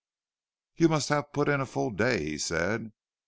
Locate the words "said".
2.39-2.91